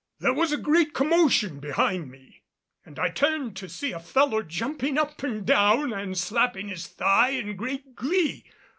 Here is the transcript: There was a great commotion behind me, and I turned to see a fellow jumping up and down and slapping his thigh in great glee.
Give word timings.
There 0.17 0.33
was 0.33 0.51
a 0.51 0.57
great 0.57 0.95
commotion 0.95 1.59
behind 1.59 2.09
me, 2.09 2.41
and 2.83 2.97
I 2.97 3.09
turned 3.09 3.55
to 3.57 3.69
see 3.69 3.91
a 3.91 3.99
fellow 3.99 4.41
jumping 4.41 4.97
up 4.97 5.21
and 5.21 5.45
down 5.45 5.93
and 5.93 6.17
slapping 6.17 6.69
his 6.69 6.87
thigh 6.87 7.29
in 7.29 7.55
great 7.55 7.93
glee. 7.93 8.45